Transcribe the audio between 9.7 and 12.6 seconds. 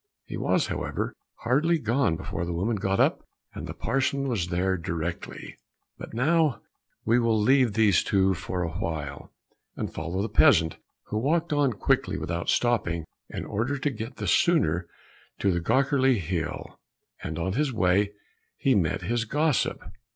and follow the peasant, who walked on quickly without